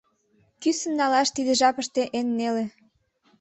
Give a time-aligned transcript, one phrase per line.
[0.61, 2.65] Кӱсын налаш тиде жапыште эн неле.